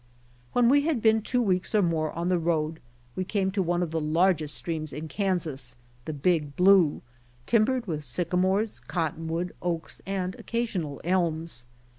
When 0.53 0.67
we 0.67 0.81
had 0.81 0.99
been 0.99 1.21
two 1.21 1.43
weeks 1.43 1.75
or 1.75 1.83
more 1.83 2.11
on 2.13 2.29
the 2.29 2.39
road 2.39 2.79
we 3.15 3.23
came 3.23 3.51
to 3.51 3.61
one 3.61 3.83
of 3.83 3.91
the 3.91 4.01
largest 4.01 4.55
streams 4.55 4.93
in 4.93 5.07
Kansas, 5.07 5.75
the 6.05 6.11
Big 6.27 6.55
Blue, 6.55 7.03
timbered 7.45 7.85
with 7.85 8.03
sycamores, 8.03 8.79
cottonwood, 8.79 9.53
oaks 9.61 10.01
and 10.07 10.33
occasional 10.39 11.01
elms. 11.03 11.67